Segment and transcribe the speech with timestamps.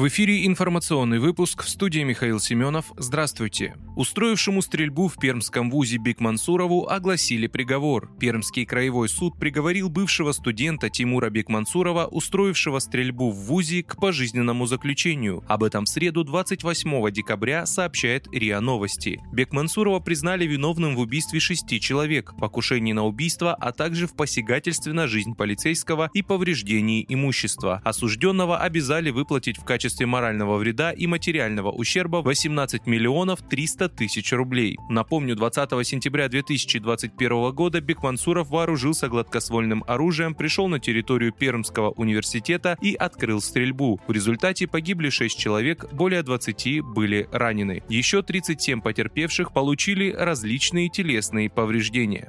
[0.00, 2.86] В эфире информационный выпуск в студии Михаил Семенов.
[2.96, 3.76] Здравствуйте.
[3.96, 8.10] Устроившему стрельбу в Пермском вузе Биг Мансурову огласили приговор.
[8.18, 15.44] Пермский краевой суд приговорил бывшего студента Тимура Бекмансурова, устроившего стрельбу в вузе, к пожизненному заключению.
[15.46, 19.20] Об этом в среду 28 декабря сообщает РИА Новости.
[19.34, 25.06] Бекмансурова признали виновным в убийстве шести человек, покушении на убийство, а также в посягательстве на
[25.08, 27.82] жизнь полицейского и повреждении имущества.
[27.84, 34.32] Осужденного обязали выплатить в качестве качестве морального вреда и материального ущерба 18 миллионов 300 тысяч
[34.32, 34.76] рублей.
[34.88, 42.94] Напомню, 20 сентября 2021 года Бекмансуров вооружился гладкоствольным оружием, пришел на территорию Пермского университета и
[42.94, 44.00] открыл стрельбу.
[44.06, 47.82] В результате погибли 6 человек, более 20 были ранены.
[47.88, 52.28] Еще 37 потерпевших получили различные телесные повреждения.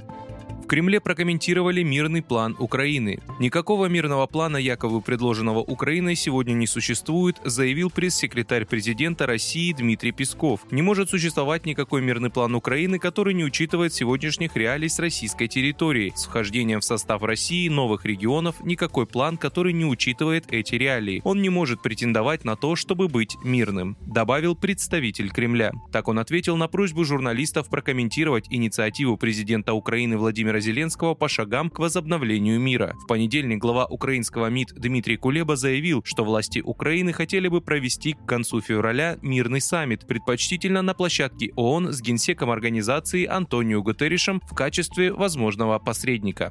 [0.72, 3.19] Кремле прокомментировали мирный план Украины.
[3.39, 10.61] Никакого мирного плана, якобы предложенного Украиной, сегодня не существует, заявил пресс-секретарь президента России Дмитрий Песков.
[10.72, 16.14] Не может существовать никакой мирный план Украины, который не учитывает сегодняшних реалий с российской территории.
[16.16, 21.19] С вхождением в состав России новых регионов никакой план, который не учитывает эти реалии.
[21.25, 25.73] Он не может претендовать на то, чтобы быть мирным, добавил представитель Кремля.
[25.92, 31.80] Так он ответил на просьбу журналистов прокомментировать инициативу президента Украины Владимира Зеленского по шагам к
[31.80, 32.95] возобновлению мира.
[33.04, 38.26] В понедельник глава украинского МИД Дмитрий Кулеба заявил, что власти Украины хотели бы провести к
[38.26, 45.12] концу февраля мирный саммит, предпочтительно на площадке ООН с генсеком организации Антонио Гутерришем в качестве
[45.12, 46.50] возможного посредника.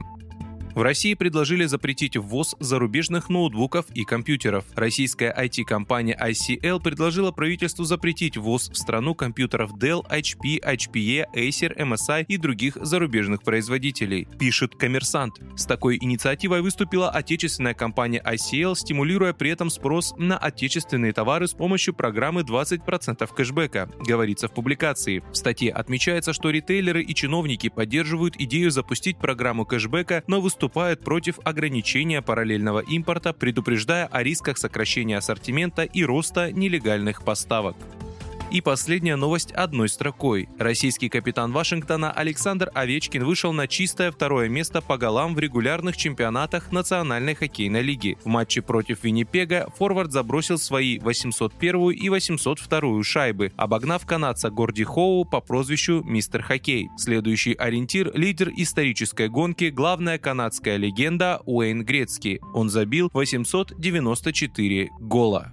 [0.75, 4.65] В России предложили запретить ввоз зарубежных ноутбуков и компьютеров.
[4.77, 12.25] Российская IT-компания ICL предложила правительству запретить ввоз в страну компьютеров Dell, HP, HPE, Acer, MSI
[12.29, 15.41] и других зарубежных производителей, пишет Коммерсант.
[15.57, 21.53] С такой инициативой выступила отечественная компания ICL, стимулируя при этом спрос на отечественные товары с
[21.53, 25.25] помощью программы 20% кэшбэка, говорится в публикации.
[25.33, 31.01] В статье отмечается, что ритейлеры и чиновники поддерживают идею запустить программу кэшбэка, но выступают выступают
[31.01, 37.77] против ограничения параллельного импорта, предупреждая о рисках сокращения ассортимента и роста нелегальных поставок.
[38.51, 40.49] И последняя новость одной строкой.
[40.59, 46.73] Российский капитан Вашингтона Александр Овечкин вышел на чистое второе место по голам в регулярных чемпионатах
[46.73, 48.19] Национальной хоккейной лиги.
[48.25, 55.25] В матче против Виннипега форвард забросил свои 801 и 802 шайбы, обогнав канадца Горди Хоу
[55.25, 56.89] по прозвищу Мистер Хоккей.
[56.99, 62.41] Следующий ориентир– лидер исторической гонки, главная канадская легенда Уэйн Грецкий.
[62.53, 65.53] Он забил 894 гола.